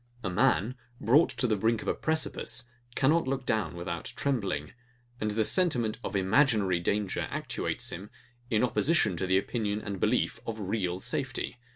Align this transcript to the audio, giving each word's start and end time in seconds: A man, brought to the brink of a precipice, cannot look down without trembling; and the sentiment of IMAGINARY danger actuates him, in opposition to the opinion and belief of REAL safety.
A 0.23 0.31
man, 0.31 0.73
brought 0.99 1.29
to 1.33 1.45
the 1.45 1.55
brink 1.55 1.83
of 1.83 1.87
a 1.87 1.93
precipice, 1.93 2.63
cannot 2.95 3.27
look 3.27 3.45
down 3.45 3.75
without 3.75 4.05
trembling; 4.15 4.73
and 5.19 5.29
the 5.29 5.43
sentiment 5.43 5.99
of 6.03 6.15
IMAGINARY 6.15 6.79
danger 6.79 7.27
actuates 7.29 7.91
him, 7.91 8.09
in 8.49 8.63
opposition 8.63 9.15
to 9.17 9.27
the 9.27 9.37
opinion 9.37 9.79
and 9.79 9.99
belief 9.99 10.39
of 10.47 10.59
REAL 10.59 10.99
safety. 11.01 11.59